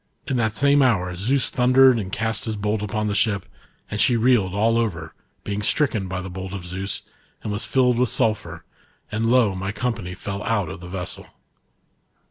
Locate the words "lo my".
9.27-9.71